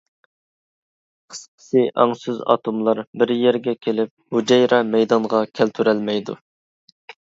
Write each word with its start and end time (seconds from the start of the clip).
قىسقىسى، 1.33 1.83
ئاڭسىز 1.91 2.41
ئاتوملار 2.47 3.03
بىر 3.23 3.37
يەرگە 3.37 3.77
كېلىپ 3.85 4.13
ھۈجەيرە 4.41 4.85
مەيدانغا 4.93 5.47
كەلتۈرەلمەيدۇ. 5.59 6.43